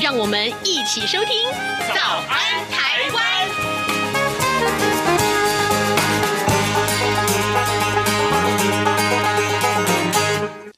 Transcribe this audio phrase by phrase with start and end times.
[0.00, 1.48] 让我们一起收听
[1.94, 3.48] 《早安台湾》。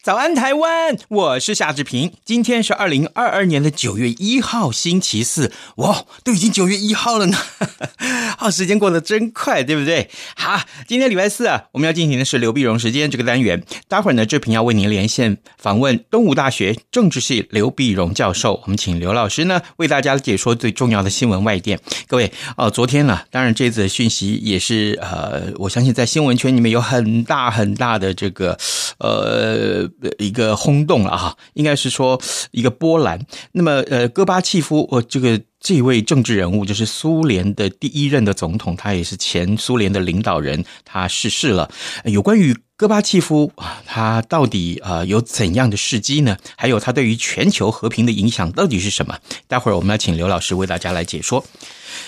[0.02, 0.96] 早安，台湾！
[1.08, 2.10] 我是夏志平。
[2.24, 5.52] 今天是二零二二年的九月一号，星期四。
[5.76, 7.36] 哇，都已经九月一号了呢！
[8.38, 10.08] 好，时间过得真快，对不对？
[10.36, 13.62] 好，今天礼拜四啊，我们要进行的是刘碧荣时间这个单元。
[13.88, 18.58] 待会儿呢，志平要为您连线访问东吴大学政治系刘碧荣教授。
[18.62, 21.78] 我们请刘老师呢为大家解说最重要的新闻外电。
[22.08, 28.56] 各位，哦，昨天呢，当然这次的讯息也是呃，我相信在新闻圈里面有很大很大的这个
[28.96, 29.89] 呃。
[30.18, 33.24] 一个轰动了哈，应该是说一个波澜。
[33.52, 41.70] 那么，呃，戈巴契夫，呃，这个这位政治人物就是苏联的第一任的总统，他也是前苏联的领导人，他逝世了。
[42.04, 46.36] 有关于戈巴契夫啊，他到底啊有怎样的事迹呢？
[46.56, 49.18] 还有他对于全球和平的影响到底是什么？
[49.46, 51.44] 待会儿我们要请刘老师为大家来解说。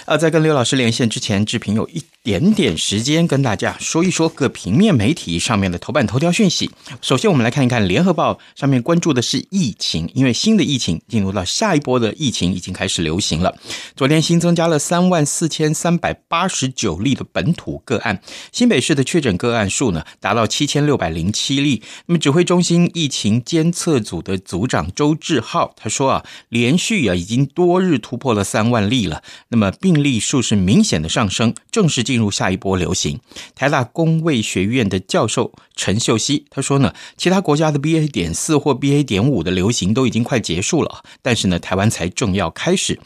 [0.07, 6.71] 呃，在跟刘老师连线之前，志平有一点点时间跟大家说一说各平面媒体上面的头版头条讯息。
[7.01, 13.57] 首先，我们来看一看《联合报》上面关注的是疫情，因为新的疫情进入到下一波的疫情已经开始流行了。
[13.97, 18.21] 昨天新增加了三万四千三百八十九例的本土个案，
[18.53, 21.83] 新北市的确诊个案数呢达到七千六百零七例。
[22.07, 29.23] 那么，指挥中心疫情监测组的组长周志浩他说啊，连续啊已经多日突破了三万例了。
[29.49, 33.21] 那么病例数是明显的上升，正式进入下一波流行。
[33.55, 42.99] 台大公卫学院的教授陈秀熙他说呢，其他国家的 BA 点四或 BA 点五的流行都已经快结束了，但是呢，台湾才正要开始。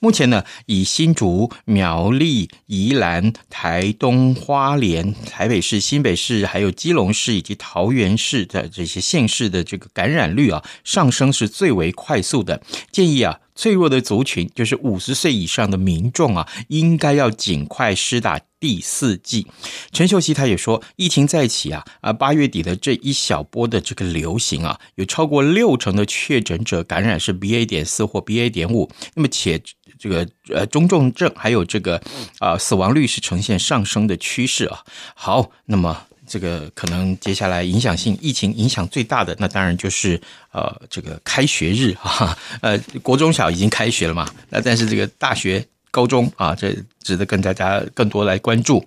[0.00, 12.60] 目前呢，以新竹、苗栗、宜兰、台东、花莲、台北市、新北市，还有基隆市以及桃园市的这些县市的这个感染率啊上升是最为快速的。
[12.92, 19.46] 建议啊，脆弱的族群就是五十岁以上的民众啊，应该要尽快施打第四剂。
[19.92, 29.62] 陈秀熙他也说，疫情再起啊，啊八月底的这一小波的这个流行啊，有超过六成的确诊者感染是 BA 点四或 BA 点五，那么且。
[29.96, 32.02] 这个呃中重症还有这个
[32.40, 34.80] 啊、死亡率是呈现上升的趋势啊。
[35.14, 40.20] 好，那么这个可能接下来影响性疫情影响最大的，那当然就是
[40.52, 48.84] 呃这个开学日啊，呃国中小已经开学了嘛，那但是这个大学高中啊，这值得跟大家更多来关注。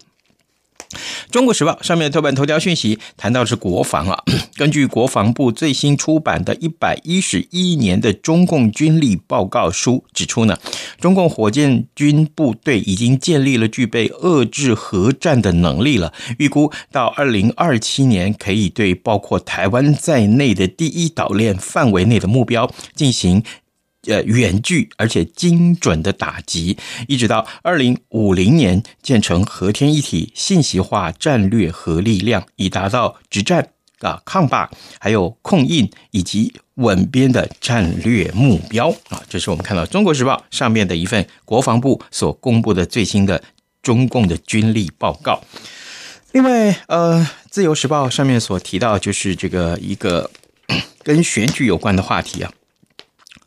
[1.32, 4.24] 中国时报上面的头版头条讯息谈到是国防啊，
[4.56, 10.58] 根据国防部最新出版的一百一十一年的中共军力报告书指出呢，
[11.00, 23.44] 中共火箭军部队已经建立了具备遏制核战的能力了，预估到二零二七年可以对包括台湾在内的第一岛链范围内的目标进行。
[24.08, 33.70] 呃，远距而且精准的打击，一直到二零五零年建成和天一体信息化战略核力量，以达到直战
[34.00, 34.70] 啊、抗霸、
[35.00, 39.22] 还有控印以及稳边的战略目标啊。
[39.28, 43.44] 这是我们看到《中国时报》上面的一份国防部所公布的最新的
[43.82, 45.42] 中共的军力报告。
[46.32, 47.20] 另外，呃，
[47.50, 50.30] 《自由时报》上面所提到就是这个一个
[51.04, 52.52] 跟选举有关的话题啊。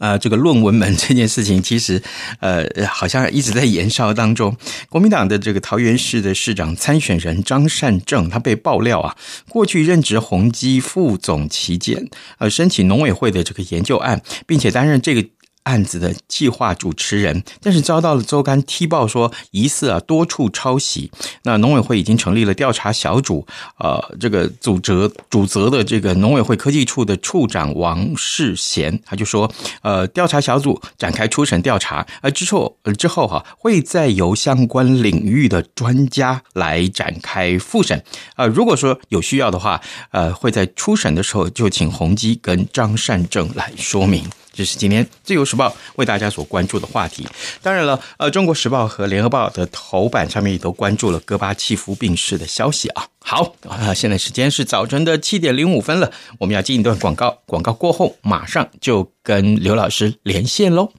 [0.00, 2.02] 啊、呃，这个论文门 这件事情，其实，
[2.40, 4.56] 呃，好像一直在延烧当中。
[4.88, 9.14] 国民党的这个桃园市的市长参选人张善政，他被爆料啊，
[9.48, 15.24] 过去任职宏基副总期间，呃，申请农委会的这个研究案，并且担任这个。
[15.64, 21.10] 案子的计划主持人，但是遭到了周刊踢爆说疑似啊多处抄袭。
[21.42, 23.46] 那农委会已经成立了调查小组，
[23.78, 29.50] 呃，这个主责主责的这个农委会科技处的处长王世贤，他就说，
[29.82, 38.02] 呃，调查小组展开初审调查，而之后呃之后哈、会再由相关领域的专家来展开复审。
[38.36, 39.80] 呃，如果说有需要的话，
[40.10, 44.24] 呃，会在初审的时候就请宏基跟张善政来说明。
[44.52, 47.26] 这是今天《自由时报》为大家所关注的话题。
[47.62, 53.06] 当然了，呃，《中国时报》和《联合报》的头版上面也都关注了戈巴契夫病逝的消息啊。
[53.20, 57.38] 好，啊，现在时间是早晨的七点零五分了，我们要进一段广告。
[57.46, 60.92] 广告过后，马上就跟刘老师连线喽。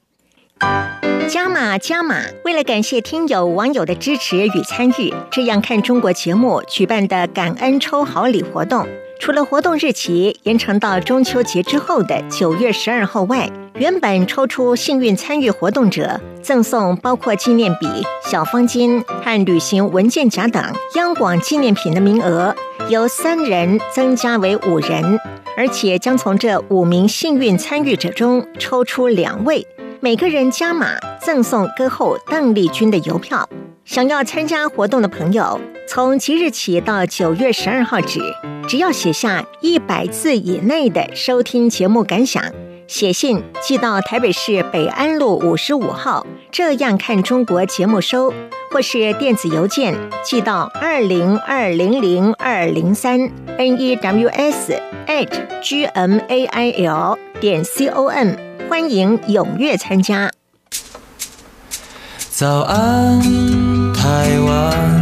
[1.28, 2.24] 加码加码！
[2.44, 8.86] 为了感谢听友网友的支持与参与，这样看中国节目举办的感恩抽好礼活动，
[9.22, 17.86] 除了活动日期延长到中秋节之后的九月十二号外，原本抽出幸运参与活动者赠送包括纪念笔、
[18.24, 20.60] 小方巾和旅行文件夹等
[20.96, 22.52] 央广纪念品的名额，
[22.88, 25.20] 由三人增加为五人，
[25.56, 29.64] 而且将从这五名幸运参与者中抽出两位。
[30.00, 33.48] 每个人加码赠送歌后邓丽君的邮票。
[33.84, 38.20] 想要参加活动的朋友，从即日起到九月十二号止，
[38.66, 42.42] 只要写下一百字以内的收听节目感想，
[42.86, 48.32] 写信寄到台北市北安路五十五号，这样看中国节目收，
[48.70, 49.94] 或是电子邮件
[50.24, 54.72] 寄到二零二零零二零三 n e w s
[55.06, 55.28] at
[55.62, 58.34] g m a i l 点 c o m。
[58.68, 60.30] 欢迎踊跃参加。
[62.30, 63.20] 早安，
[63.92, 65.01] 台湾，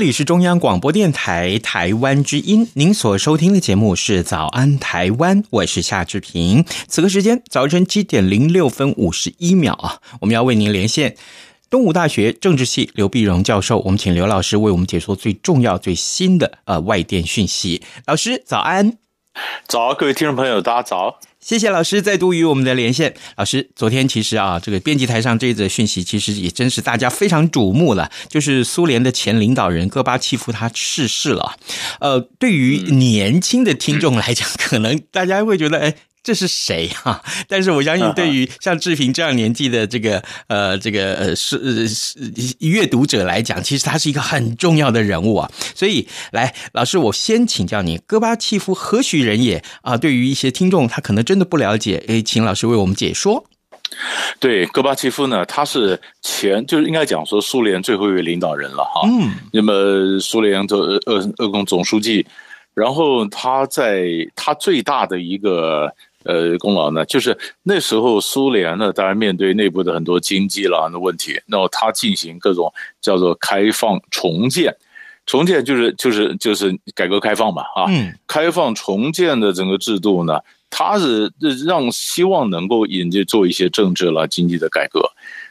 [0.00, 6.64] 这里是中央广播电台台湾之音，您所收听的节目是《早安台湾》，我是夏志平。
[6.88, 11.16] 此刻时间早晨七点零六分五十一秒啊，我们要为您连线
[11.68, 17.82] 东吴大学政治系刘碧荣教授，我们请刘老师为我们解说最重要、最新的呃外电讯息。
[18.06, 18.96] 老师早安，
[19.68, 21.20] 早，各位听众朋友，大家早。
[21.40, 23.14] 谢谢老师再度与我们的连线。
[23.36, 28.10] 老师，昨天其实啊，这个编辑台上这一则讯息，其实也真是大家非常瞩目了。
[28.28, 31.56] 就是苏联的前领导人戈巴契夫他逝世了。
[32.00, 35.94] 呃，对于年轻的听众来讲，可能大家会觉得，哎。
[36.22, 37.22] 这是谁哈？
[37.48, 42.18] 但是我相信，对于像志平这样年纪的这个呃这个呃是是
[42.58, 45.50] 阅读者来讲，其实他是一个很重要的人物啊。
[45.74, 49.96] 所以，来老师，我先请教你，戈巴契夫何许人也啊？
[49.96, 53.46] 对于一些听众，他可能真的不了解，诶，请老师为我们解说。
[54.38, 59.08] 对，戈巴契夫呢，他是前就是应该讲说苏联最后一位领导人了哈。
[59.08, 59.32] 嗯。
[59.54, 62.26] 那么苏联的俄俄共总书记，
[62.74, 64.04] 然后他在
[64.36, 65.90] 他最大的一个。
[66.24, 72.70] 呃，功劳呢，就是那时候苏联呢，当然面对内部的很多经济啦的问题，那么他进行各种
[73.00, 74.76] 叫做开放重建，
[75.24, 80.38] 重建就是就是就是改革开放嘛，啊，嗯，开放重建的整个制度呢，
[80.68, 81.32] 他是
[81.66, 85.00] 让希望能够引进做一些政治了经济的改革，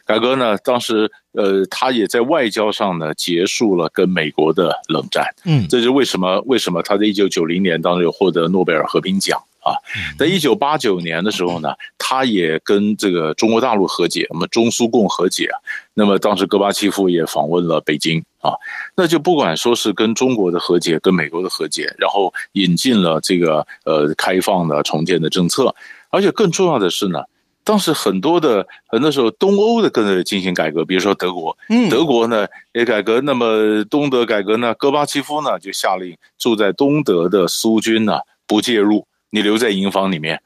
[0.06, 9.40] 改革呢，当时呃，他也在外交上呢结束了跟美国的冷战，嗯，这就是为什么为什么他在一九九零年当时有获得诺贝尔和平奖。
[9.62, 9.76] 啊，
[10.18, 15.48] 在一九八九年的时候呢，他也跟这个中国大陆和解，我们中苏共和解。
[15.92, 18.52] 那么当时戈巴契夫也访问了北京啊，
[18.96, 25.74] 那就不管说是跟中国的和解，跟美国的和解，然后引进了这个呃开放的重建的政策，
[26.08, 27.22] 而且更重要的是呢，
[27.62, 39.06] 当时很多的很多时候东欧的跟着进行改革，比如说德国，嗯，德国呢也改革，那么东德改革呢，戈巴契夫呢就下令住在东德的苏军呢不介入。
[39.30, 40.40] 你留在营房里面。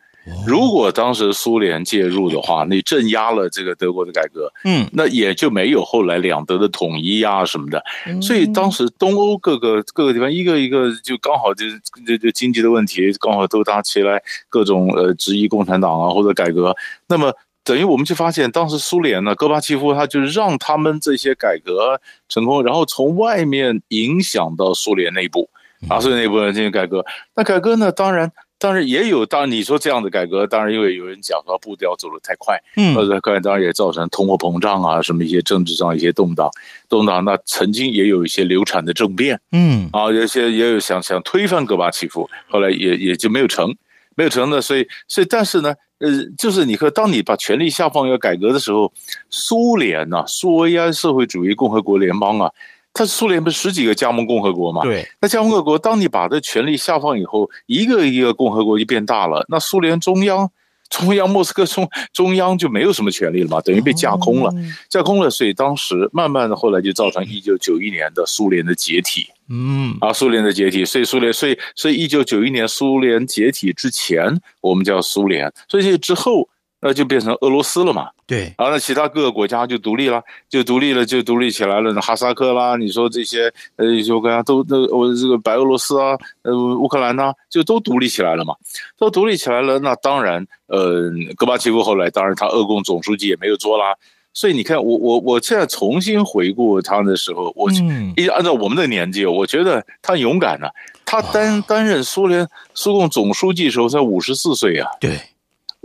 [0.46, 7.84] 如果当时苏联介入的话，你镇压了这个德国的改革，嗯，那也就没有后来两德的统一啊什么的。
[8.22, 11.66] 所以当时东欧各个各个地方一个一个就刚好就
[12.06, 16.74] 就就经济的问题刚好都搭起来，各种呃质疑共产党啊或者改革。
[17.06, 17.30] 那么
[17.62, 22.00] 等于我们就发现，当时苏联呢，戈巴契夫他就是让他们这些改革
[22.30, 25.50] 成功，然后从外面影响到苏联内部，
[25.90, 27.04] 啊，苏联内部进行改革。
[27.34, 28.32] 那改革呢，当然。
[28.64, 36.50] 当然也有，当然你说这样的改革，当然因为有人讲说步调走得太快，嗯，太快，当然也造成通货膨胀啊，什么一些政治上一些动荡，
[36.88, 37.22] 动荡。
[37.26, 43.68] 那曾经也有一些流产的政变，嗯，啊，有些也有想想推翻戈巴契夫，后来也也就没有成，
[44.16, 44.62] 没有成的。
[44.62, 48.90] 所以，所以，但是呢，呃，就是你说，当你把权力下放要改革的时候，
[49.28, 52.50] 苏联呐、啊，苏维埃社会主义共和国联邦啊。
[52.96, 54.82] 它苏联不是十几个加盟共和国嘛？
[54.82, 60.48] 对，那加盟共和国，当你把这权力下放以后，一个一个共和国就变大了，那苏联中央、
[60.88, 64.54] 中央莫斯科中中央就没有什么权力了嘛，等于被架空了，
[64.88, 76.48] 架空了，所以当时慢慢的后来就造成一九九一年的苏联的解体，嗯，啊，苏联的解体，所以苏联，所以所以一九九一年苏联解体之前，我们叫苏联，所以之后。
[76.86, 78.10] 那就变成俄罗斯了嘛。
[78.26, 81.90] 对，然后那其他各个国家就独立了，就独立了，就独立起来了。
[81.94, 88.54] 那哈萨克啦，你说这些呃，就跟都都我这个白俄罗斯啊，呃，乌克兰呐、啊，就都独立起来了嘛，
[88.98, 89.78] 都独立起来了。
[89.78, 93.94] 那当然，呃，戈巴契夫后来当然他俄共总书记也没有做啦。
[94.36, 97.70] 所以你看，我我我现在重新回顾他的时候，我
[98.16, 100.72] 一按照我们的年纪，我觉得他勇敢呢、啊。
[101.06, 105.20] 他担担任苏联苏共总书记的时候才五十四岁啊，对，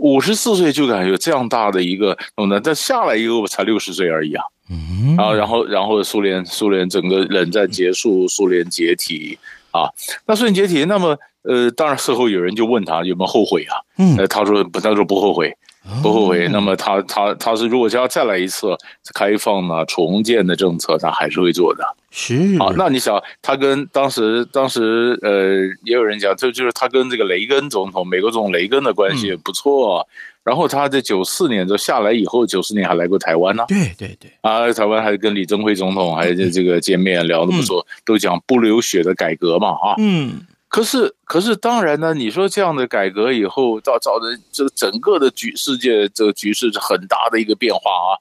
[0.00, 2.16] 五十四岁就敢有这样大的一个，
[2.48, 4.42] 那但下来一个才六十岁而已啊。
[4.70, 9.38] 嗯，然后然后然后苏联苏联整个冷战结束，苏联解体
[9.70, 9.88] 啊。
[10.26, 13.76] 那苏联解体，那么呃，当然事后有人就问他有没有后悔啊？
[13.98, 15.54] 嗯，他说不，他说不后悔。
[16.02, 16.48] 不后悔。
[16.48, 18.76] 那么他他他是如果要再来一次
[19.14, 21.84] 开放呢重建的政策，他还是会做的。
[22.12, 30.00] 是啊，那你想，他跟当时当时呃，也有人讲，这就是他跟这个雷根总统，美国总统雷根的关系也不错。
[30.00, 30.06] 嗯、
[30.42, 33.64] 然后他在九四年就下来以后，九四年还来过台湾呢。
[33.68, 39.94] 对对对，啊，台湾还跟李登辉总统还这个见面聊得不错，嗯、都讲不流血的改革嘛啊。
[39.98, 40.40] 嗯。
[40.70, 48.14] 可是，可是，当然呢，你说这样的改革以后，造造成这个整个的局世界这个局势是很大的一个变化啊。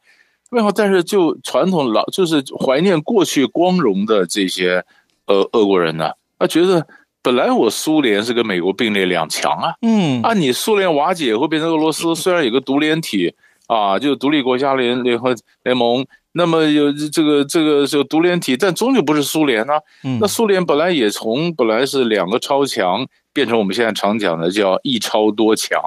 [0.50, 4.84] 变化，但是就传统老就是怀念过去光荣的这些
[5.28, 6.88] 呃俄国人呢，他觉得
[7.22, 13.32] 本来我苏联是跟美国并列两强啊，嗯，啊，你苏联瓦解会变成俄罗斯，虽然有个独联体
[13.70, 15.34] 啊，就独立国家联联合
[15.64, 16.04] 联盟。
[16.32, 19.80] 那么有这个这个是独联体，但终究不是苏联啊。
[20.20, 25.80] 那苏联本来也从本来是两个超强，变成我们现在常讲的叫一超多强。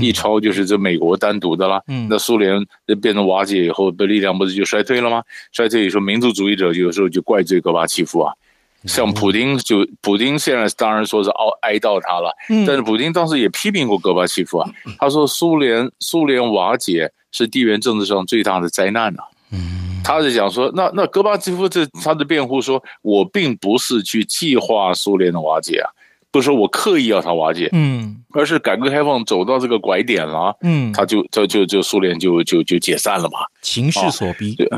[0.00, 1.82] 一超就是这美国单独的啦。
[2.08, 2.62] 那苏联
[3.00, 5.22] 变成瓦解以后，的力量不是就衰退了吗？
[5.52, 8.32] 衰退以后，民族主义者有时候就怪罪戈巴契夫啊。
[8.84, 12.30] 像普京就普京现在当然说是哀哀悼他了，
[12.66, 14.70] 但是普京当时也批评过戈巴契夫啊。
[14.98, 19.22] 他说苏联苏联瓦解是地缘政治上最大的灾难呐。
[19.52, 25.86] 嗯，他是讲说，那那戈巴契夫这他的辩护说，我并不是去计划苏联的瓦解啊，
[26.30, 34.68] 不是说我刻意要他瓦解，嗯，而是改革开放走到这个拐点了，嗯，他就就就就苏联就就就解散了嘛，情势所逼，对，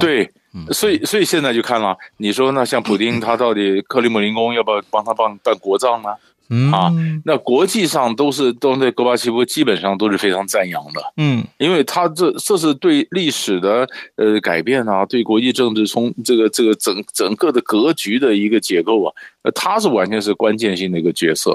[0.00, 0.30] 对，
[0.72, 6.08] 所以所以现在就看了，你说那像普丁他到底克里姆林宫要不要帮他办办国葬呢？
[6.48, 6.72] 嗯。
[6.72, 6.92] 啊，
[7.24, 19.12] 那国际上都是都对戈巴契夫基本上都是非常赞扬的，嗯，因为他这这是对历史的呃改变啊，对国际政治从这个这个整整个的格局的一个结构啊，
[19.42, 21.52] 那他是完全是关键性的一个角色，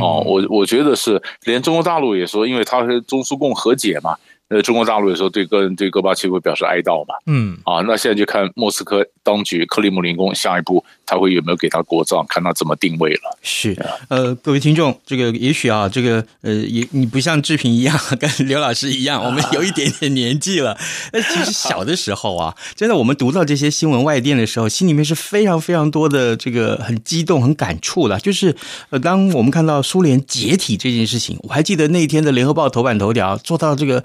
[0.00, 4.16] 哦，我我觉得是连中国大陆也说，因为他是中苏共和解嘛。
[4.52, 13.38] 呃，中国大陆有时候对个人对戈巴契夫表示哀悼嘛，嗯，啊，那现在就看莫斯科当局克里姆林宫下一步他会有没有给他国葬，看他怎么定位了。
[13.40, 13.74] 是，
[14.08, 20.76] 呃，各位听众，这个也许啊，这个呃，也你不像志平一样，跟刘老师一样，我们有一点点年纪了。
[21.14, 28.18] 那其实小的时候啊，真的我们读到这些新闻外电的时候，心里面是非常非常多的这个很激动、很感触的。
[28.18, 28.54] 就是
[28.90, 34.04] 呃，当我们看到苏联解体这件事情，我还记得那一天的联合报头版头条做到这个。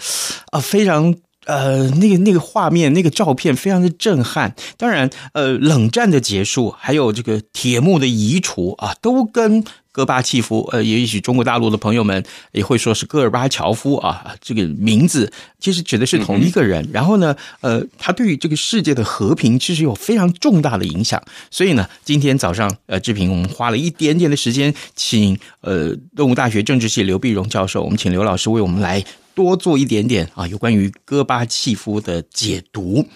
[0.51, 1.13] 啊，非常
[1.45, 4.53] 呃，那个那个画面，那个照片非常的震撼。
[4.75, 9.63] 当然，呃，冷战的结束，还有这个铁幕的移除啊，都跟
[9.93, 16.85] 戈巴契夫，呃，也许中国大陆的朋友们也会说是戈尔巴乔夫啊，这个名字其实指的是同一个人。
[16.91, 21.23] 然后呢，呃，他对于这个世界的和平其实有非常重大的影响。
[21.49, 29.01] 所以呢，今天早上，呃，志平，我们花了一点点的时间，请呃，动物大学政治系刘碧荣教授，我们请刘老师为我们来。
[29.37, 33.07] 多做一点点啊，有关于戈巴契夫的解读。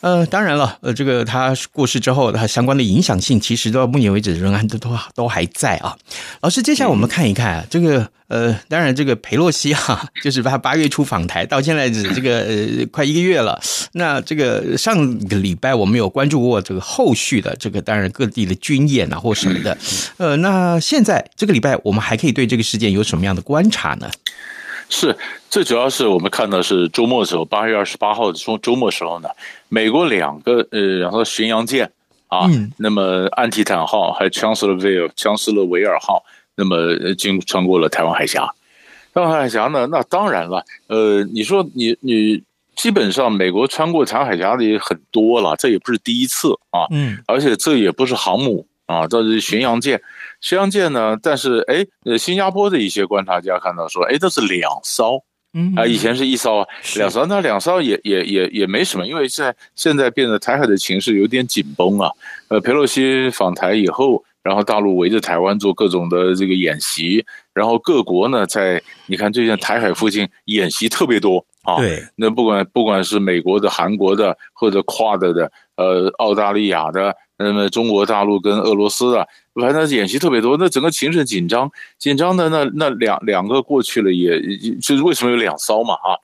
[0.00, 5.96] 呃，当然了，呃，这个他过世之后，他相关的影响性，其实到目前为止仍然都都都还在啊。
[6.40, 13.60] 老师，接下来我们看一看啊，这个呃，当然这个裴洛西哈， 就是他八月初访台，到现在是这个呃快一个月了。
[13.92, 19.78] 那这个上个礼拜我们有关注过这个后续的这个，当然各地的军演啊或什么的。
[20.16, 24.10] 呃，那现在这个礼拜我们还可以对这个事件有什么样的观察呢？
[24.94, 25.16] 是，
[25.48, 29.28] 最主要是我们看到是周末的时候，八月二十八号的周周末时候呢，
[29.70, 31.90] 美国两个呃，然后巡洋舰
[32.28, 36.22] 啊，嗯、那么安提坦号还有强斯勒维尔强斯勒维尔号，
[36.56, 38.46] 那么经穿过了台湾海峡。
[39.14, 42.42] 台湾海峡呢，那当然了，呃，你说你你
[42.76, 49.98] 基本上美国穿过台湾海峡的也很多了，这也不是第一次啊，嗯，而且这也不是航母啊，这是巡洋舰。
[49.98, 50.02] 巡
[50.56, 51.16] 洋舰呢？
[51.22, 55.22] 但是，哎，呃，新加坡的一些观察家看到说，哎，这是两艘，
[55.54, 62.10] 嗯啊，以前是一艘啊，两艘，那两艘也也也也没什么，因为在现在变得台海的情势有点紧绷啊。
[62.48, 71.76] 呃，佩洛西访台以后，然后大陆围着台湾做各种的这个演习，然后各国呢在你看最近台海附近演习特别多啊。
[71.76, 79.26] 对，那不管不管是美国的、韩国的或者 QUAD 的，呃，澳大利亚的，那么中国大陆跟俄罗斯的。
[79.54, 86.16] 反正演习特别多，那整个情势紧张，紧张的那那两两个过去了也，也就是为什么有两骚嘛啊？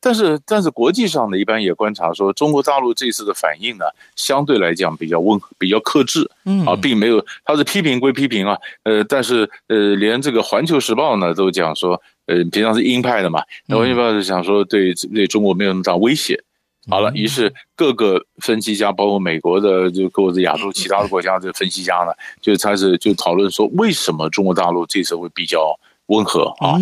[0.00, 16.42] 但是但是国际上呢，一般也观察说，中国大陆这次的反应呢，相对来讲比较温和，比较克制，嗯啊，并没有，他是批评归批评啊，呃，但是呃，连这个《环球时报》呢都讲说，呃，平常是鹰派的嘛，那《环球时报》是讲说对对中国没有那么大威胁。
[16.88, 26.78] 好了，于是各个分析家，包括美国的，就或者亚洲其他的国家的分析家呢，就开始就讨论说，为什么中国大陆这次会比较温和啊？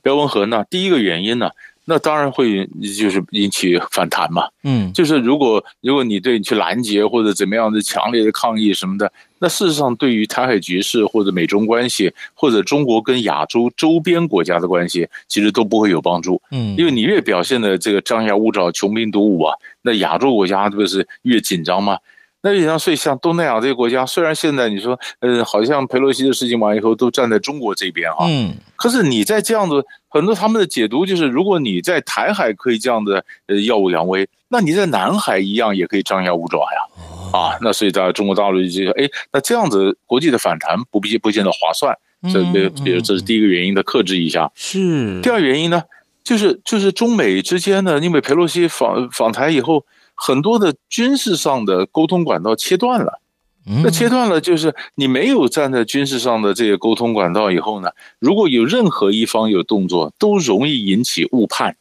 [0.00, 0.64] 比较温和呢？
[0.70, 1.50] 第一个原因呢？
[1.90, 2.66] 那当然会
[2.98, 21.96] 就是引起反弹嘛，嗯，就是如果如果你对你去拦截或者怎么样的强烈的抗议什么的，那事实上对于台海局势或者美中关系或者中国跟亚洲周边国家的关系，其实都不会有帮助，嗯，因为你越表现的这个张牙舞爪、穷兵黩武啊，那亚洲国家不是越紧张吗？
[22.48, 41.94] 那就像所以像东南亚这些国家，虽然现在你说，呃，好像佩洛西的事情完以后都站在中国这边啊，嗯，可是你在这样子，很多他们的解读就是，如果你在台海可以这样的呃耀武扬威，那你在南海一样也可以张牙舞爪呀，啊，那所以在中国大陆就说，哎，那这样子国际的反弹不必不见得划算，
[42.32, 45.20] 这这这是第一个原因的克制一下，是。
[45.20, 45.82] 第二原因呢，
[46.24, 49.84] 就是就是中美之间呢，因为佩洛西访访台以后。
[50.20, 53.20] 很多的军事上的沟通管道切断了，
[53.84, 61.76] 那切断了就是你没有站在军事上的这个沟通管道以后呢，如果有任何一方有动作，都容易引起误判，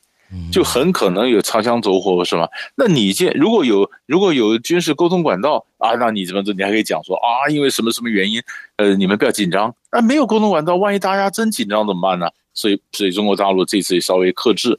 [0.51, 2.48] 就很可能有擦枪走火，是吗？
[2.75, 6.53] 那你见如果有如果有军事沟通管道啊，那你怎么着？
[6.53, 8.41] 你还可以讲说啊，因为什么什么原因？
[8.75, 9.74] 呃，你们不要紧张。
[9.91, 12.29] 那没有沟通管道，万一大家真紧张怎么办呢？
[12.53, 14.77] 所以，所以中国大陆这次也稍微克制。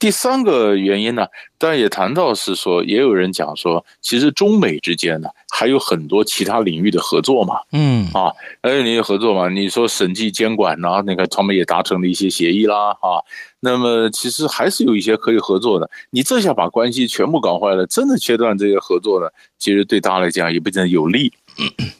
[0.00, 1.26] 第三个原因呢，
[1.58, 8.32] 当然也谈到是说，也有人讲说，其实中美之间呢还有很多其他领域的合作嘛，嗯啊，
[8.62, 13.20] 还有领域合作嘛，你说审计监管呐，那个他们也达成了一些协议啦，啊，
[13.60, 15.88] 那么其实还是有一些可以合作的。
[16.10, 21.30] 你这下把关系全部搞坏了，真的切断这些合作呢，其实对大家来讲也不见得有利。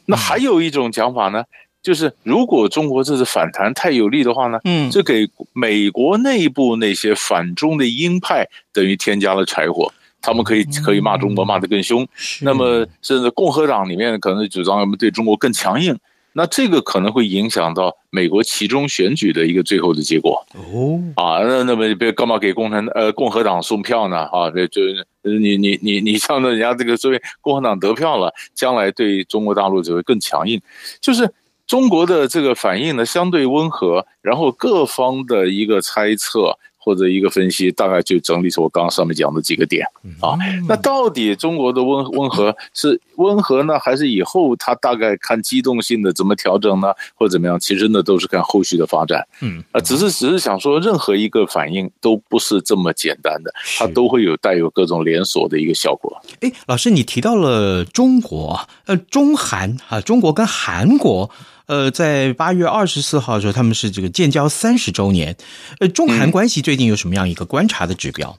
[0.07, 1.43] 那还有一种讲法呢。
[1.81, 9.91] 就是如果中国这次反弹太有利的话呢，嗯，这给美国内部那些反中的鹰派等于添加了柴火，
[10.21, 12.07] 他们可以可以骂中国骂得更凶，
[12.41, 15.97] 那么甚至共和党里面可能主张我们对中国更强硬，
[16.33, 20.45] 那这个可能会影响到美国其中选举的一个最后的结果。
[20.53, 24.19] 哦，啊，那那么别干嘛给共产呃共和党送票呢？
[24.25, 24.81] 啊，这就
[25.23, 30.61] 你你你你像那人家这个所谓共和党得票了，将来对中国大陆就会更强硬，
[31.01, 31.27] 就是。
[31.71, 39.87] 中国的这个反应呢，相对温和，然后各方的一个猜测或者一个分析，大概就整理出我刚刚上面讲的几个点
[40.19, 40.35] 啊。
[40.67, 47.57] 那到底中国的温温和是温和呢，还是以后它大概看机动性的怎么调整呢，或者怎么样？
[47.57, 49.25] 其实呢，都是看后续的发展。
[49.39, 56.21] 嗯啊，只是只是想说，任何一个反应都不是这么简单的，它都会有带有各种连锁的一个效果。
[56.41, 61.31] 哎，老师，你提到了中国，呃，中韩啊，中国跟韩国。
[61.67, 65.35] 呃，在八月二十四号的时候，他们是这个建交三十周年。
[65.79, 68.37] 呃，中韩关系最近有什么样一个观察的指标？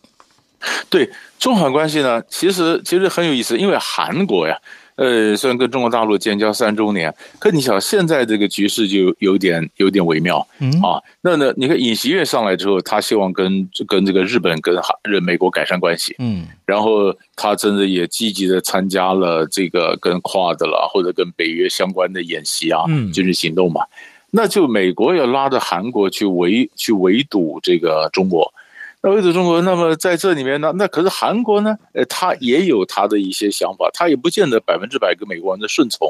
[0.61, 4.57] 嗯、对，中韩关系呢，其实其实很有意思，因为韩国呀。
[5.03, 10.71] 呃，虽然跟中国大陆建交三周年，可你想现在这个局势就有点有点微妙，嗯。
[10.81, 23.83] 啊，那呢，你看尹锡悦上来之后，他希望跟跟这个日本跟韩美国改善关系，嗯，然后他真的也积极的参加了这个跟 QUAD 了或者跟北约相关的演习啊，嗯，军事行动嘛，
[24.31, 28.53] 那就美国要拉着韩国去围去围堵这个中国。
[29.03, 36.09] 那围堵中国，那么在这里面呢，那可是韩国呢，呃，他也有他的一些想法，他也不见得百分之百跟美国人的顺从。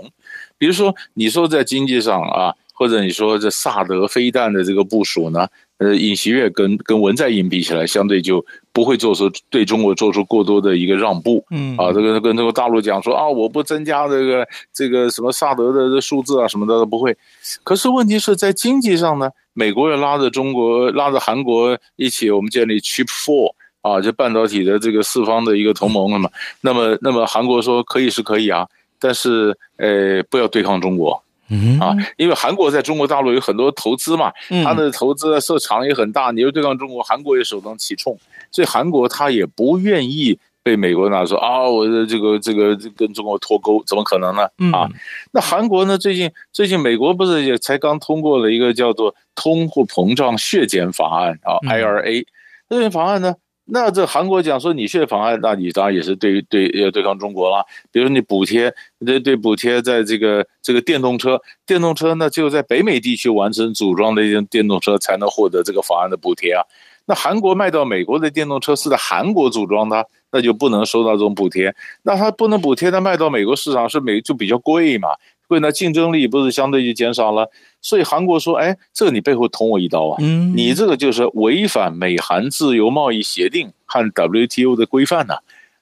[0.59, 11.45] 比如说，你说在经济上啊，或者你说这萨德飞弹的这个部署呢，呃，尹锡悦跟跟文在寅比起来，相对就不会做出对中国做出过多的一个让步。
[11.51, 17.17] 嗯，啊，这个跟这个大陆讲说啊，我不增加这个这个什么萨德的这数字啊什么的都不会。
[17.63, 19.31] 可是问题是在经济上呢？
[19.55, 26.31] 美国要拉着中国，拉着韩国一起，我们建立 Chip Four 啊，就半导体的这个四方的一个同盟了嘛。
[26.63, 28.67] 那么，那么韩国说可以是可以啊，
[28.99, 34.33] 但是呃，不要对抗中国，嗯啊，因为韩国在中国大陆有很多投资嘛，
[34.65, 38.19] 它的投资市场也很大，你又对抗中国，韩国也首当其冲，
[38.51, 44.43] 所以韩国他也不愿意被美国拿说啊，我的这个这个跟中国脱钩，怎么可能呢？
[44.73, 44.89] 啊，
[45.33, 45.99] 那韩国呢？
[45.99, 52.25] 最近最近美国不是也才刚通过了一个叫做通货膨胀削减法案啊，IRA
[52.69, 53.35] 这个法案呢？
[53.75, 57.65] 那这韩国讲说你去妨碍，那你当然也是对对要对抗中国了。
[57.91, 58.71] 比如你补贴，
[59.05, 66.63] 对对补贴在这个这个电动车，电动车呢只有在北美地区完成组装的一辆电动车才能获得这个法案的补贴啊。
[67.07, 71.75] 那韩国卖到美国的电动车是在韩国组装的，那就不能收到这种补贴。
[72.03, 75.09] 那它不能补贴，它卖到美国市场是美就比较贵嘛，
[75.49, 77.51] 所以呢竞争力不是相对就减少了。
[77.81, 80.17] 所以韩国说，哎，这个你背后捅我一刀啊！
[80.21, 85.39] 嗯，你这个就是违反美韩自由贸易协定和 WTO 的规范呐。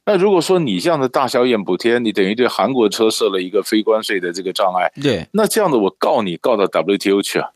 [0.07, 4.91] 那如果说你这样的大小眼补贴，你等于对韩国车设了一个非关税的这个障碍。
[5.01, 7.51] 对，那这样的我告你告到 WTO 去啊！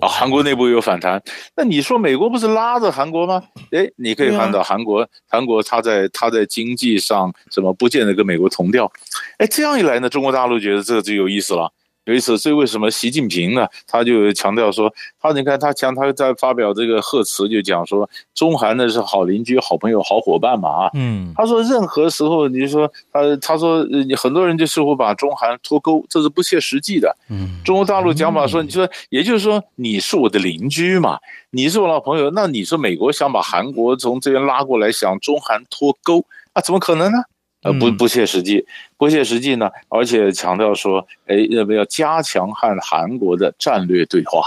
[0.00, 1.22] 啊，韩国内部有反弹。
[1.56, 3.42] 那你说美国不是拉着韩国吗？
[3.70, 8.90] 哎，你可以看到韩国，韩国它在它在经济上什么不见得跟美国同调。
[9.38, 11.72] 哎，这样一来呢，中国大陆觉得这就有意思了。
[12.04, 13.66] 有意思，所以为什么习近平呢？
[13.86, 20.90] 他就强调说，他你看他强，他在发表这个贺词，就讲说，中韩呢是好邻居、好朋友、好伙伴嘛啊。
[20.94, 23.86] 嗯，他说任何时候，你说他他说
[24.16, 27.16] 很多人就似乎把中韩脱钩，这是不切实际的。
[27.30, 31.18] 嗯，中国大陆讲法说，你说也就是说你是我的邻居嘛，
[31.50, 37.18] 你是我老朋友，那你说美国想把韩国从这边拉过来，想中韩脱钩那，怎么可能呢？
[37.62, 38.64] 呃，不不切实际，
[38.96, 44.42] 不切实际呢，而且强调说，哎，要不要加强和韩国的战略对话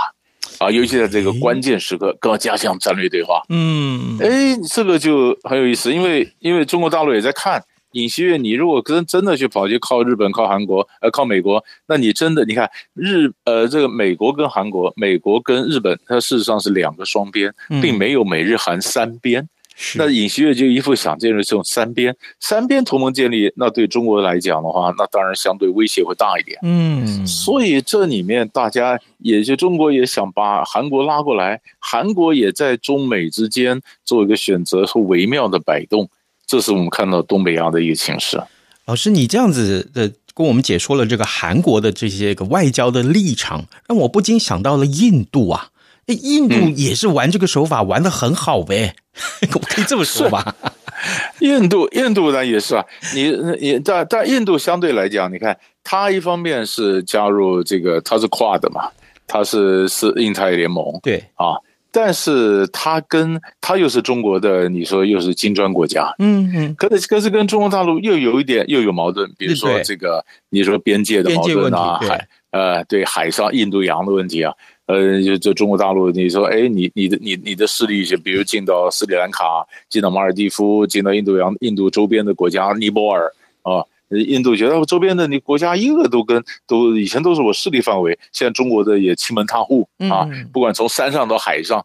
[0.60, 0.70] 啊？
[0.70, 3.42] 尤其在这个关键时刻，更要加强战略对话。
[3.50, 19.48] 嗯，哎，这个就很有意思，因为因为中国大陆也在看尹锡悦，你如果真真的去跑去靠日本、靠韩国、呃靠美国，那你真的你看日呃这个美国跟韩国、美国跟日本，它事实上是两个双边，并没有美日韩三边。
[19.96, 26.58] 那尹锡悦就一副想建立这种三边三边同盟建立，那对中国来讲的话，那当然相对威胁会大一点。
[26.64, 36.10] 嗯，所以这里面大家也就中国也想把韩国拉过来，韩国也在中美之间做一个选择和微妙的摆动，
[36.48, 38.42] 这是我们看到东北亚的一个情势。
[38.86, 45.70] 老师，你这样子的跟我们解说了这个韩国的这些个外交的立场，让我不禁想到了印度啊。
[46.14, 48.96] 印度也是玩这个手法，玩的很好呗，
[49.54, 50.56] 我可以这么说吧？
[51.40, 58.88] 印度，印度呢也是啊，你你但但印度相对来讲，你看它一方面是加入这个，它是跨的嘛，
[59.28, 61.58] 它是是印太联盟，对啊，
[61.92, 74.54] 但是它跟它又是中国的，你说又是金砖国家，嗯嗯，可是可是跟中国大陆又有一点又有矛盾，比如说这个你说边界的矛盾啊，海呃对海上印度洋的问题啊。
[74.88, 83.32] 呃，就就中国大陆，你说，哎，你你的你你的势力，就比如进到斯里兰卡，进到马尔地夫，进到印度洋、印度周边的国家，尼泊尔
[83.64, 91.84] 啊，印度觉得周边的你国家一个都跟都以前都是我势力范围，现在中国的也欺门踏户啊，不管从山上到海上，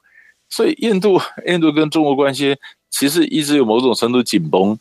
[0.49, 2.57] 所以印度印度跟中国关系
[2.91, 4.77] 其实一直有某种程度紧绷。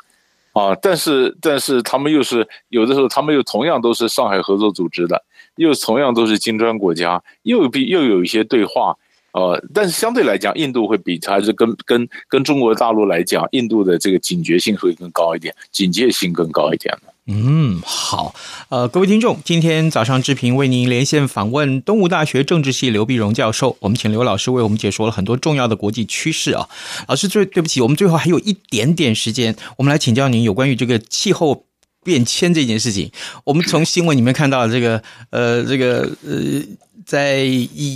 [0.52, 5.24] 啊，但是但是他们又是有的时候，他们又同样都是上海合作组织的，
[5.60, 8.96] 又同样都是金砖国家，又比又有一些对话，
[9.34, 16.98] 呃，但是相对来讲，印度会比还是跟跟跟中国大陆来讲，印度的这个警觉性会更高一点，警戒性更高一点。
[17.32, 18.34] 嗯，好，
[18.70, 26.68] 呃，各位听众，今天早上志平为您连线访问东吴大学政治系刘碧荣教授，我们请刘老师为我们解说了很多重要的国际趋势啊。
[27.08, 31.66] 老师，最对不起，我们最后还有一点点时间，我们来请教您有关于这个气候
[32.04, 33.12] 变迁这件事情。
[33.44, 36.62] 我们从新闻里面看到这个，呃，这个，呃。
[37.06, 37.46] 在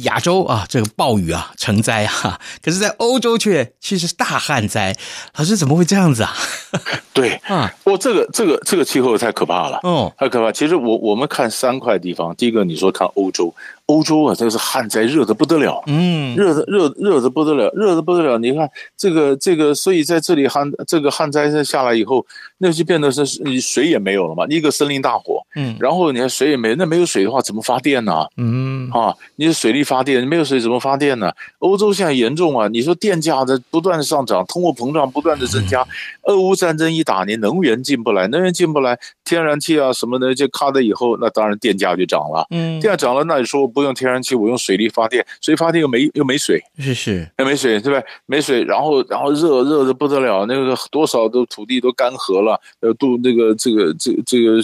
[0.06, 4.96] 亚洲啊，这个暴雨啊成灾啊，可是，在欧洲却其实是大旱灾。
[5.38, 6.34] 老师怎么会这样子啊？
[7.14, 10.52] 对啊，我这个这个这个气候太可怕了，哦，太可怕。
[10.52, 13.54] 其实我我们看三块地方，第一个你说看欧洲。
[13.88, 18.38] 欧洲啊，这是旱灾热的不得了，嗯，热的热热的不得了，热的不得了。
[18.38, 22.26] 你看这个这个，所以在这里旱这个旱灾下来以后，
[22.60, 28.26] 那就变得是你水也没有了嘛，一个森林大火，嗯，然后你看水也没，那没有水的话怎么发电呢？
[28.38, 31.30] 嗯，啊，你是水力发电，没有水怎么发电呢？
[31.60, 35.86] 欧洲现在严重啊，你说电价的不断的上涨，通货膨胀不断的增加，
[36.24, 43.70] 俄乌战争一打，你能源进不来，能源进不来，天然气啊什么的就卡的以后，那当然电价就涨了，嗯，电价涨了，那你说。
[43.74, 48.06] 不用天然气，我用水力发电，水力发电又没又没水，是是，又没水，对吧？
[48.28, 54.64] 没水，然后然后热热的不得了，那个多少的土地都干涸了，呃，都那个这个这个、这个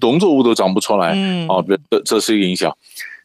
[0.00, 2.76] 农作物都长不出来，嗯，啊，这这是一个影响。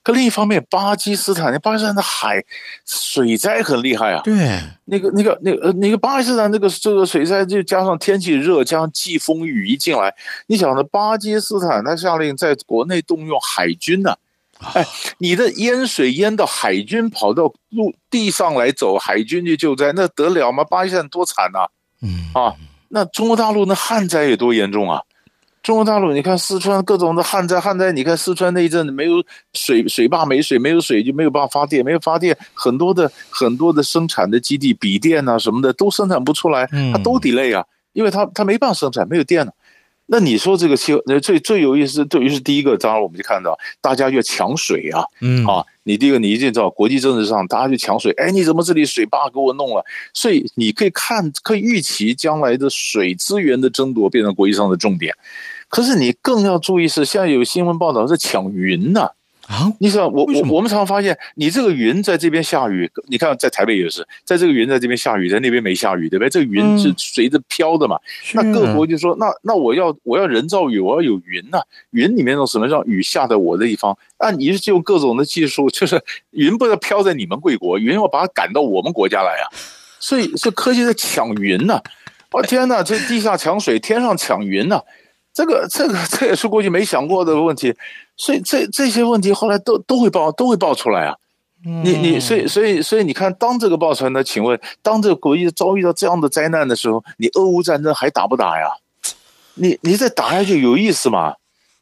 [0.03, 2.43] 可另一方面，巴基斯坦那巴基斯坦的海
[2.85, 4.21] 水灾很厉害啊。
[4.21, 10.13] 对，那个那个那个呃那个巴基斯坦那个这个水灾，就加上天气热，加上季风雨一进来，
[10.47, 10.83] 你想呢？
[10.83, 14.17] 巴基斯坦他下令在国内动用海军呢、啊？
[14.73, 14.85] 哎，
[15.17, 20.63] 你的淹水淹到海军跑到陆地上来走，海军去救灾，那得了吗？
[20.63, 21.67] 巴基斯坦多惨呐、啊！
[22.01, 22.55] 嗯啊，
[22.89, 25.01] 那中国大陆那旱灾有多严重啊？
[25.61, 29.23] 中国大陆，你看四川各种的旱灾，旱灾，你看四川那一阵子没有
[29.53, 39.53] 水，水坝没水，没有水就没有办法发电，没有发电，很多的很多的生产的基地，笔电啊什么的都生产不出来，它都 delay 啊，因为它它没办法生产，没有电了。
[40.05, 49.83] 那你说这个气候，那最最有意思，对于是第一个，当然我们就看到大家要抢水啊，嗯啊，你第一个你一定知道，国际政治上大家就抢水，哎，你怎么这里水坝给我弄了？
[50.13, 55.15] 所以你可以看，可以预期将来的水资源的争夺变成国际上的重点。
[55.69, 59.11] 可是你更要注意是，现在有新闻报道是抢云呢啊！
[59.79, 66.29] 你知道我我我们常常发现，你这个云在这边下雨，你看在台北也是，在这个云在这边下雨，在那边没下雨，对不对？
[66.29, 67.99] 这个云是随着飘的嘛。
[68.33, 73.97] 嗯、那各国就说，那那我要我要人造雨，我要有云呐、啊，云里面用什么让雨下在我的地方？
[74.17, 76.01] 那你是用各种的技术，就是
[76.31, 79.51] 云不要飘在你们贵国，云要把它赶到我们国家来啊！
[79.99, 81.81] 所以是科技在抢云呐！
[82.31, 84.81] 我天呐，这地下抢水，天上抢云呐！
[85.33, 87.73] 这个这个这也是过去没想过的问题，
[88.15, 91.15] 所以这这些问题后来都都会爆都会爆出来啊！
[91.83, 98.67] 你你所以所以所以你看，当这个爆出来呢，请问当这个国际遭遇到这样的灾难的时候，你俄乌战争还打不打呀？
[99.55, 101.33] 你你再打下去有意思吗？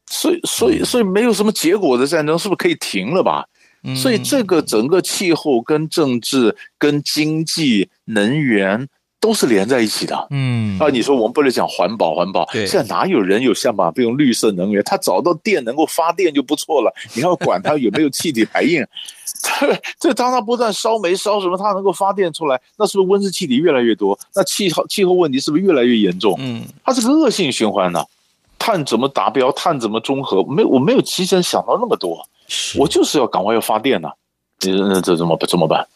[0.09, 3.45] 所以所以所以没有什么结果的战争是不是可以停了吧？
[3.95, 8.87] 所以这个整个气候跟政治跟经济能源。
[9.21, 14.83] 都是连在一起的，嗯啊，你说我们不能讲环保，环保，现在哪有人有想法不用绿色能源？
[14.83, 18.83] 他找到电能够发电就不错了， 你要管他有没有气体排应？
[19.59, 24.17] 这 这当他不断烧煤烧什么，他能够发电出来，那是不是温室气体越来越多？
[24.33, 26.35] 那气候气候问题是不是越来越严重？
[26.39, 28.05] 嗯，它是个恶性循环呢、啊。
[28.57, 29.51] 碳怎么达标？
[29.51, 30.43] 碳怎么中和？
[30.43, 32.27] 没，我没有提前想到那么多，
[32.77, 34.13] 我就是要赶快要发电呢、啊。
[34.63, 35.87] 你这怎么怎么办？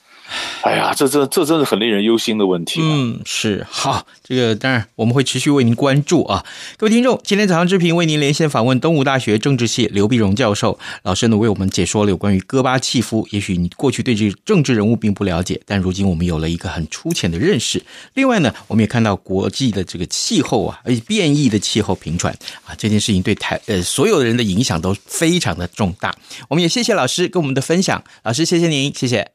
[0.62, 2.80] 哎呀，这这这真是很令人忧心的问题。
[2.82, 6.44] 嗯，是好，这个当然我们会持续为您关注啊，
[6.78, 13.28] 各位听众，今天早上之平为您连线访问东吴大学政治系刘必荣教授，老师呢为我们解说了有关于戈巴契夫。
[13.30, 17.84] 也许你过去对这个政治人物并不了解，但如今我们有了一个很粗浅的认识。
[18.16, 22.34] 另外呢，我们也看到国际的这个气候啊，而且变异的气候频传
[22.66, 26.16] 啊，这件事情对台呃所有的人的影响都非常的重大。
[26.50, 29.35] 我们也谢谢老师跟我们的分享，老师谢谢您，谢谢。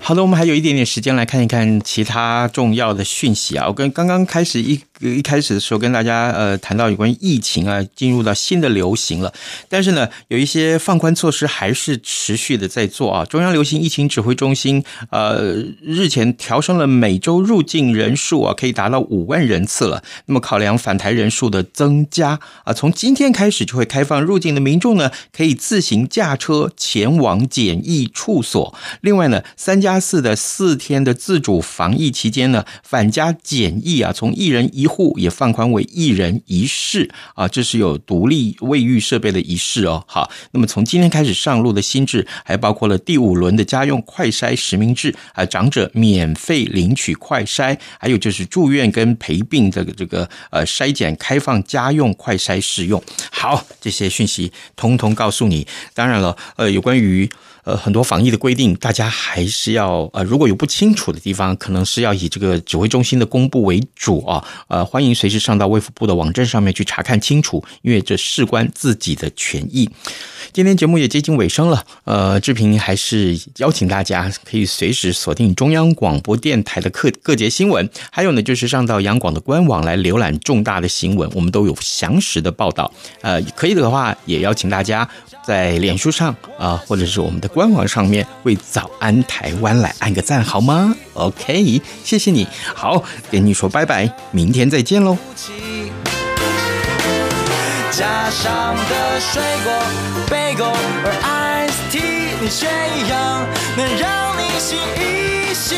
[0.00, 3.66] 好的，我们还有一点点时间来看一看其他重要的讯息啊。
[3.68, 9.32] 我跟刚刚开始一一开始的时候跟大家呃谈到有关疫情啊，进入到新的流行了，
[9.68, 13.24] 但是呢，有一些放宽措施还是持续的在做啊。
[13.24, 20.02] 中央流行疫情指挥中心呃日前调升了每周入境人数啊，可以达到五万人次了。
[20.26, 28.74] 那么考量返台人数的增加啊，从今天开始就会开放入境的民众呢，可以自行驾车前往检疫处所。
[29.02, 40.02] 另外呢，三加四的四天的自主防疫期间呢，返家检疫啊，从一人一户也放宽为一人一室啊，这是有独立卫浴设备的一室哦。
[40.08, 53.02] 好，那么从今天开始上路的新制，还包括了第五轮的家用快筛实名制啊，长者免费领取快筛，还有就是住院跟陪病这个这个呃筛检开放家用快筛试用。
[53.30, 55.66] 好，这些讯息通通告诉你。
[55.92, 57.28] 当然了，呃，有关于。
[57.68, 64.42] 呃，很多防疫的规定，大家还是要呃，如果有不清楚的地方，可能是要以这个指挥中心的公布为主啊。
[64.68, 69.86] 呃，欢迎随时上到卫福部的网站上面去查看清楚，因为这事关自己的权益。
[70.50, 82.90] 今天节目也接近尾声了，呃，志平还是邀请大家可以随时锁定中央广播电台的各各节新闻，还有呢，就是上到央广的官网来浏览重大的新闻，我们都有详实的报道。
[83.20, 85.06] 呃，可以的话，也邀请大家
[85.46, 87.57] 在脸书上啊、或者是我们的。
[87.58, 92.46] 官网上面为早安台湾来按个赞好吗？OK，谢谢你。
[92.72, 95.18] 好，跟你说拜拜，明天再见喽。
[97.90, 99.72] 加上的水果，
[100.30, 100.72] 贝果。
[102.48, 102.66] 这
[103.08, 103.44] 样
[103.76, 105.76] 能让你醒一醒。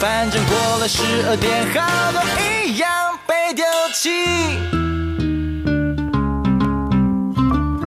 [0.00, 2.88] 反正过了十二点，好多一样
[3.28, 4.81] 被丢弃。